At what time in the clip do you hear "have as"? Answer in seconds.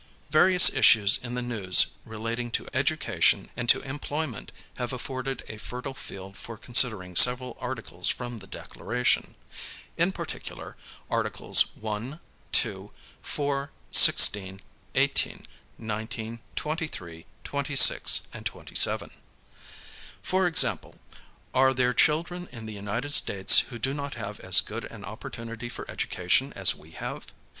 24.15-24.61